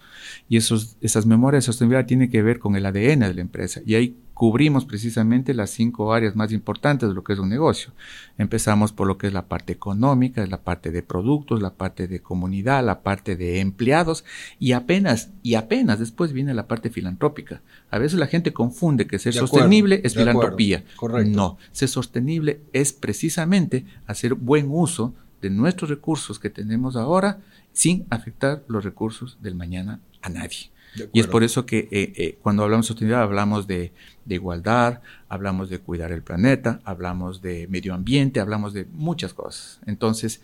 [0.48, 3.80] y esos, esas memorias de sostenibilidad tienen que ver con el ADN de la empresa
[3.84, 7.90] y ahí cubrimos precisamente las cinco áreas más importantes de lo que es un negocio.
[8.38, 12.22] Empezamos por lo que es la parte económica, la parte de productos, la parte de
[12.22, 14.24] comunidad, la parte de empleados
[14.60, 17.62] y apenas, y apenas después viene la parte filantrópica.
[17.90, 20.84] A veces la gente confunde que ser sostenible es filantropía.
[20.94, 21.36] Correcto.
[21.36, 27.40] No, ser sostenible es precisamente hacer buen uso de nuestros recursos que tenemos ahora
[27.72, 30.70] sin afectar los recursos del mañana a nadie.
[31.12, 33.92] Y es por eso que eh, eh, cuando hablamos de sostenibilidad hablamos de,
[34.28, 39.80] igualdad, hablamos de cuidar el planeta, hablamos de medio ambiente, hablamos de muchas cosas.
[39.86, 40.42] Entonces,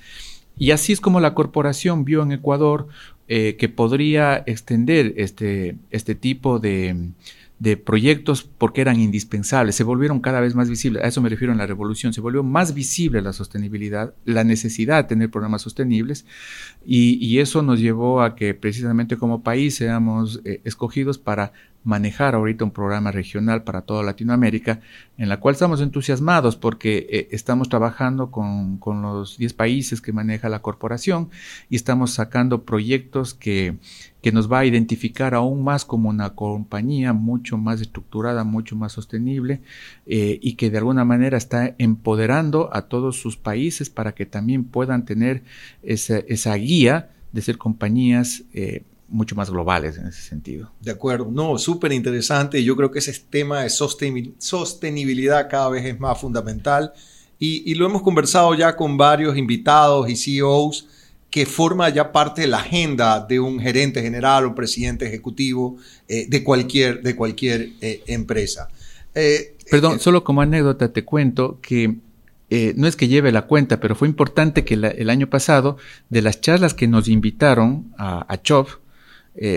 [0.56, 2.88] y así es como la corporación vio en Ecuador
[3.28, 7.10] eh, que podría extender este, este tipo de
[7.64, 11.50] de proyectos porque eran indispensables, se volvieron cada vez más visibles, a eso me refiero
[11.50, 16.26] en la revolución, se volvió más visible la sostenibilidad, la necesidad de tener programas sostenibles
[16.86, 22.64] y, eso nos llevó a que precisamente como país seamos eh, escogidos para manejar ahorita
[22.64, 24.80] un programa regional para toda Latinoamérica,
[25.18, 30.12] en la cual estamos entusiasmados porque eh, estamos trabajando con, con los 10 países que
[30.12, 31.30] maneja la corporación
[31.68, 33.76] y estamos sacando proyectos que,
[34.24, 38.92] que nos va a identificar aún más como una compañía mucho más estructurada, mucho más
[38.92, 39.60] sostenible
[40.06, 44.64] eh, y que de alguna manera está empoderando a todos sus países para que también
[44.64, 45.42] puedan tener
[45.82, 50.72] esa, esa guía de ser compañías eh, mucho más globales en ese sentido.
[50.80, 52.64] De acuerdo, no, súper interesante.
[52.64, 56.94] Yo creo que ese tema de sostenibilidad cada vez es más fundamental
[57.38, 60.88] y, y, lo hemos conversado ya con varios invitados y CEOs
[61.34, 66.26] que forma ya parte de la agenda de un gerente general o presidente ejecutivo eh,
[66.28, 68.68] de cualquier, de cualquier eh, empresa.
[69.16, 71.96] Eh, Perdón, solo como anécdota te cuento que
[72.76, 75.76] no es que lleve la cuenta, pero fue importante que el año pasado,
[76.08, 78.68] de las charlas que nos invitaron a, a CHOP,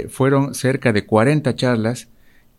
[0.10, 2.08] fueron cerca de 40 charlas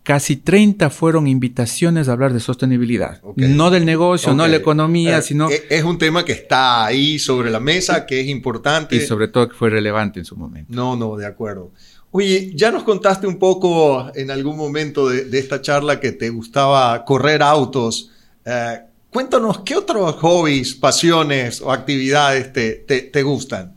[0.08, 3.20] casi 30 fueron invitaciones a hablar de sostenibilidad.
[3.36, 5.50] No del negocio, no de la economía, eh, sino...
[5.50, 8.96] Eh, es un tema que está ahí sobre la mesa, que es importante.
[8.96, 10.72] Y sobre todo que fue relevante en su momento.
[10.74, 11.72] No, no, de acuerdo.
[12.10, 17.04] Oye, ya nos contaste un poco en algún momento de, esta charla que te gustaba
[17.04, 18.10] correr autos.
[18.46, 23.74] Eh, cuéntanos, ¿qué otros hobbies, pasiones o actividades te, te gustan?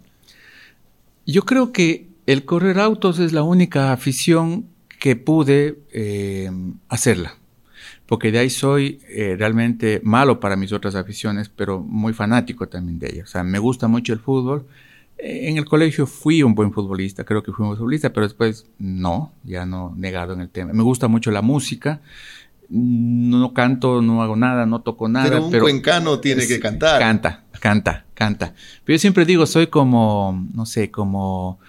[1.26, 4.70] Yo creo que el correr autos es la única afición
[5.01, 6.51] que pude eh,
[6.87, 7.33] hacerla.
[8.05, 12.99] Porque de ahí soy eh, realmente malo para mis otras aficiones, pero muy fanático también
[12.99, 13.29] de ellas.
[13.29, 14.67] O sea, me gusta mucho el fútbol.
[15.17, 18.27] Eh, en el colegio fui un buen futbolista, creo que fui un buen futbolista, pero
[18.27, 20.71] después no, ya no negado en el tema.
[20.71, 21.99] Me gusta mucho la música.
[22.69, 25.29] No canto, no hago nada, no toco nada.
[25.29, 26.99] Pero un cuencano tiene que cantar.
[26.99, 28.53] Canta, canta, canta.
[28.85, 31.59] Pero yo siempre digo, soy como, no sé, como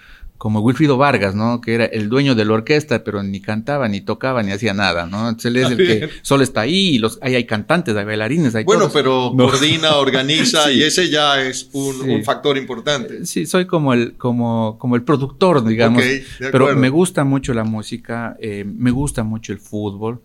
[0.43, 1.61] como Wilfrido Vargas, ¿no?
[1.61, 5.07] Que era el dueño de la orquesta, pero ni cantaba, ni tocaba, ni hacía nada,
[5.07, 5.29] ¿no?
[5.29, 8.53] Entonces él es el que solo está ahí, y los, ahí hay cantantes, hay bailarines,
[8.57, 13.25] hay Bueno, pero coordina, organiza, y ese ya es un, factor importante.
[13.25, 16.03] Sí, soy como el, como, como el productor, digamos.
[16.51, 20.23] pero me gusta mucho la música, eh, me gusta mucho el fútbol.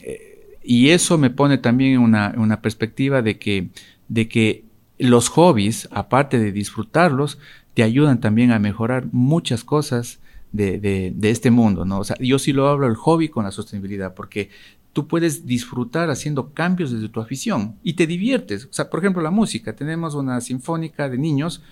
[0.00, 3.68] Eh, y eso me pone también en una, una perspectiva de que,
[4.08, 4.64] de que
[4.96, 7.38] los hobbies, aparte de disfrutarlos,
[7.78, 10.18] te ayudan también a mejorar muchas cosas
[10.50, 12.00] de, este mundo, ¿no?
[12.00, 14.50] O sea, yo sí lo hablo el hobby con la sostenibilidad, porque
[14.92, 18.64] tú puedes disfrutar haciendo cambios desde tu afición y te diviertes.
[18.64, 19.76] O sea, por ejemplo, la música.
[19.76, 21.62] Tenemos una sinfónica de niños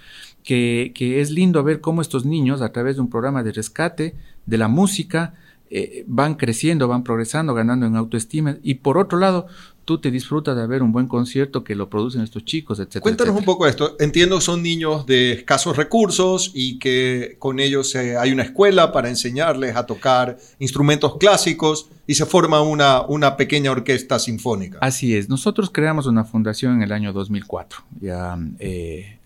[0.44, 4.14] que, que es lindo ver cómo estos niños, a través de un programa de rescate
[4.46, 5.34] de la música,
[5.68, 8.58] eh, van creciendo, van progresando, ganando en autoestima.
[8.62, 9.48] Y por otro lado,
[9.86, 12.98] tú te disfrutas de ver un buen concierto que lo producen estos chicos, etc.
[13.00, 13.96] Cuéntanos un poco esto.
[14.00, 19.76] Entiendo son niños de escasos recursos y que con ellos hay una escuela para enseñarles
[19.76, 24.78] a tocar instrumentos clásicos y se forma una, una pequeña orquesta sinfónica.
[24.80, 25.28] Así es.
[25.28, 28.36] Nosotros creamos una fundación en el año 2004, ya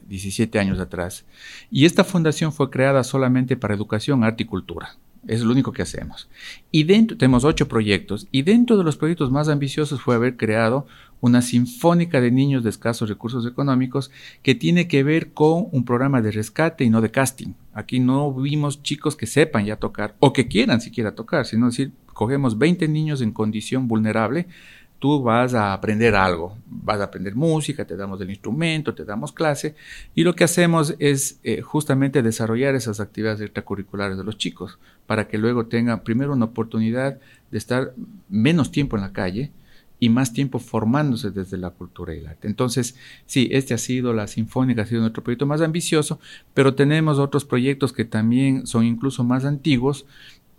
[0.08, 1.24] 17 eh, años atrás.
[1.70, 4.96] Y esta fundación fue creada solamente para educación, arte y cultura.
[5.26, 6.28] Es lo único que hacemos.
[6.70, 10.86] Y dentro, tenemos ocho proyectos, y dentro de los proyectos más ambiciosos fue haber creado
[11.20, 14.10] una sinfónica de niños de escasos recursos económicos
[14.42, 17.52] que tiene que ver con un programa de rescate y no de casting.
[17.74, 21.92] Aquí no vimos chicos que sepan ya tocar o que quieran siquiera tocar, sino decir,
[22.06, 24.46] cogemos 20 niños en condición vulnerable
[25.00, 29.32] tú vas a aprender algo, vas a aprender música, te damos el instrumento, te damos
[29.32, 29.74] clase,
[30.14, 34.78] y lo que hacemos es eh, justamente desarrollar esas actividades extracurriculares de los chicos,
[35.10, 37.18] para que luego tengan primero una oportunidad
[37.50, 37.94] de estar
[38.28, 39.50] menos tiempo en la calle
[39.98, 42.46] y más tiempo formándose desde la cultura y el arte.
[42.46, 42.94] Entonces,
[43.26, 46.20] sí, este ha sido, la Sinfónica ha sido nuestro proyecto más ambicioso,
[46.54, 50.06] pero tenemos otros proyectos que también son incluso más antiguos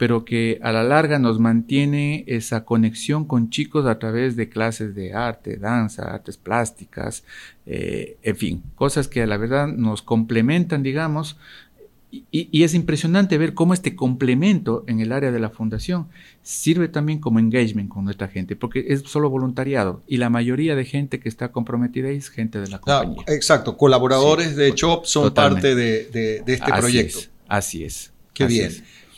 [0.02, 4.96] pero que a la larga nos mantiene esa conexión con chicos a través de clases
[4.96, 7.24] de arte, danza, artes plásticas,
[7.68, 11.38] eh, en fin, cosas que a la verdad nos complementan, digamos,
[12.12, 16.10] y, es impresionante ver cómo este complemento en el área de la fundación
[16.43, 20.84] sirve también como engagement con nuestra gente, porque es solo voluntariado y la mayoría de
[20.84, 23.24] gente que está comprometida es gente de la compañía.
[23.28, 27.19] exacto, colaboradores de CHOP son parte de, este proyecto.
[27.47, 28.12] así es.
[28.34, 28.71] Qué bien.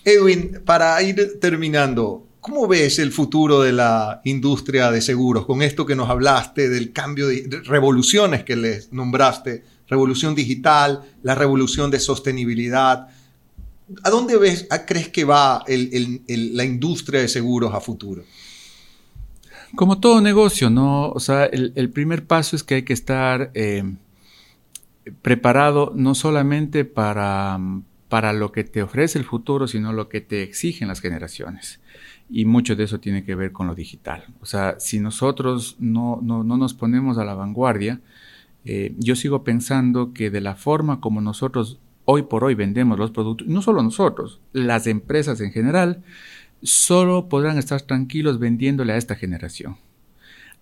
[0.06, 5.86] Edwin, para ir terminando, ¿cómo ves el futuro de la industria de seguros con esto
[5.86, 9.64] que nos hablaste del cambio de revoluciones que les nombraste?
[9.94, 13.10] Revolución digital, la revolución de sostenibilidad.
[14.04, 18.24] ¿A dónde ves, crees que va la industria de seguros a futuro?
[19.76, 21.12] Como todo negocio, ¿no?
[21.12, 23.84] O sea, el, primer paso es que hay que estar eh,
[25.22, 27.60] preparado no solamente para,
[28.10, 31.82] para lo que te ofrece el futuro, sino lo que te exigen las generaciones.
[32.32, 34.26] Y mucho de eso tiene que ver con lo digital.
[34.42, 38.02] O sea, si nosotros no, no, no nos ponemos a la vanguardia,
[38.66, 43.12] eh, yo sigo pensando que de la forma como nosotros hoy por hoy vendemos los
[43.12, 46.04] productos, no solo nosotros, las empresas en general,
[46.62, 49.78] solo podrán estar tranquilos vendiéndole a esta generación.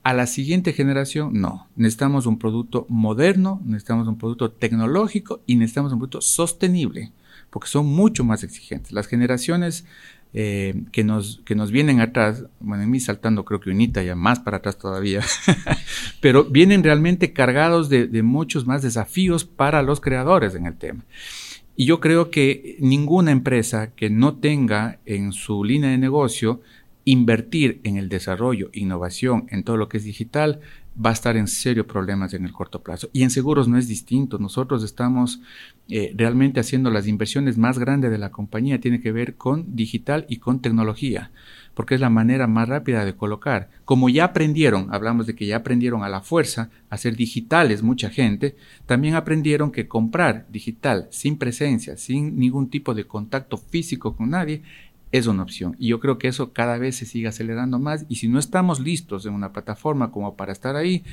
[0.04, 1.68] A la siguiente generación, no.
[1.76, 7.12] Necesitamos un producto moderno, necesitamos un producto tecnológico y necesitamos un producto sostenible,
[7.52, 8.94] porque son mucho más exigentes.
[8.94, 9.86] Las generaciones
[10.34, 14.16] eh, que, nos, que nos vienen atrás, bueno, en mí saltando creo que unita ya
[14.16, 15.22] más para atrás todavía,
[16.22, 21.04] pero vienen realmente cargados de, de muchos más desafíos para los creadores en el tema.
[21.76, 26.62] Y yo creo que ninguna empresa que no tenga en su línea de negocio
[27.06, 30.60] invertir en el desarrollo, innovación, en todo lo que es digital,
[30.94, 33.10] va a estar en serio problemas en el corto plazo.
[33.14, 34.40] Y en seguros no es distinto.
[34.40, 35.42] Nosotros estamos
[35.88, 38.82] eh, realmente haciendo las inversiones más grandes de la compañía.
[38.82, 41.32] Tiene que ver con digital y con tecnología,
[41.74, 43.70] porque es la manera más rápida de colocar.
[43.86, 48.10] Como ya aprendieron, hablamos de que ya aprendieron a la fuerza a ser digitales mucha
[48.10, 54.32] gente, también aprendieron que comprar digital sin presencia, sin ningún tipo de contacto físico con
[54.32, 54.62] nadie,
[55.12, 55.76] es una opción.
[55.78, 58.06] Y yo creo que eso cada vez se sigue acelerando más.
[58.08, 61.04] Y si no estamos listos en una plataforma como para estar ahí,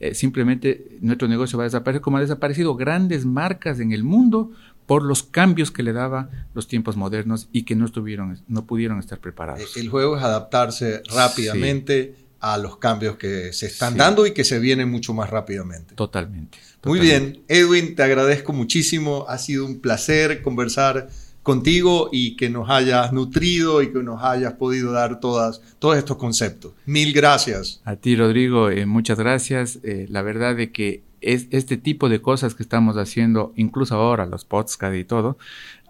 [0.00, 4.52] eh, simplemente nuestro negocio va a desaparecer, como han desaparecido grandes marcas en el mundo
[4.86, 8.98] por los cambios que le daba los tiempos modernos y que no estuvieron, no pudieron
[8.98, 9.76] estar preparados.
[9.76, 14.58] El juego es adaptarse rápidamente a los cambios que se están dando y que se
[14.58, 15.94] vienen mucho más rápidamente.
[15.94, 16.88] Totalmente, totalmente.
[16.88, 19.26] Muy bien, Edwin, te agradezco muchísimo.
[19.28, 21.08] Ha sido un placer conversar
[21.42, 26.16] contigo y que nos hayas nutrido y que nos hayas podido dar todas, todos estos
[26.16, 26.72] conceptos.
[26.86, 27.80] Mil gracias.
[27.84, 29.78] A ti, Rodrigo, eh, muchas gracias.
[29.82, 34.26] Eh, la verdad de que es, este tipo de cosas que estamos haciendo, incluso ahora,
[34.26, 35.38] los podcasts y todo,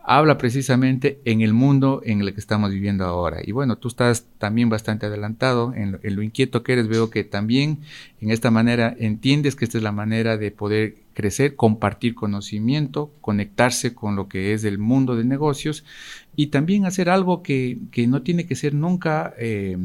[0.04, 3.38] habla precisamente en el mundo en el que estamos viviendo ahora.
[3.44, 6.88] Y bueno, tú estás también bastante adelantado en lo, inquieto que eres.
[6.88, 7.78] Veo que también
[8.20, 13.94] en esta manera entiendes que esta es la manera de poder crecer, compartir conocimiento, conectarse
[13.94, 15.84] con lo que es el mundo de negocios
[16.34, 19.34] y también hacer algo que, que no tiene que ser nunca...
[19.38, 19.76] Eh,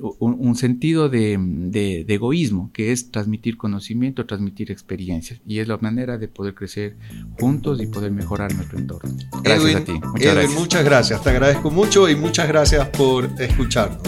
[0.00, 5.40] un, sentido de, egoísmo, que es transmitir conocimiento, transmitir experiencias.
[5.46, 6.96] Y es la manera de poder crecer
[7.38, 9.14] juntos y poder mejorar nuestro entorno.
[9.42, 9.92] Gracias a ti.
[9.92, 10.60] Muchas gracias.
[10.60, 11.22] Muchas gracias.
[11.22, 14.02] Te agradezco mucho y muchas gracias por escucharnos.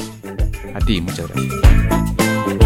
[0.75, 2.62] A ti, muchas gracias.